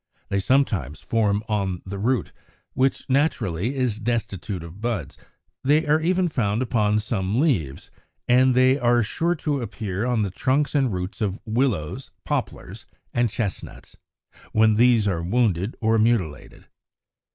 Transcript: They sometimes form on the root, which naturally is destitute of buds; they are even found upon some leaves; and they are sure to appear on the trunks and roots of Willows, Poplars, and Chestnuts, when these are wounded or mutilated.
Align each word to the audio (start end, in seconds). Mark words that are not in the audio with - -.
They 0.29 0.39
sometimes 0.39 1.01
form 1.03 1.43
on 1.47 1.83
the 1.85 1.99
root, 1.99 2.31
which 2.73 3.07
naturally 3.07 3.75
is 3.75 3.99
destitute 3.99 4.63
of 4.63 4.81
buds; 4.81 5.15
they 5.63 5.85
are 5.85 5.99
even 6.01 6.27
found 6.27 6.63
upon 6.63 6.97
some 6.97 7.39
leaves; 7.39 7.91
and 8.27 8.55
they 8.55 8.79
are 8.79 9.03
sure 9.03 9.35
to 9.35 9.61
appear 9.61 10.07
on 10.07 10.23
the 10.23 10.31
trunks 10.31 10.73
and 10.73 10.91
roots 10.91 11.21
of 11.21 11.39
Willows, 11.45 12.09
Poplars, 12.25 12.87
and 13.13 13.29
Chestnuts, 13.29 13.95
when 14.53 14.73
these 14.73 15.07
are 15.07 15.21
wounded 15.21 15.77
or 15.81 15.99
mutilated. 15.99 16.65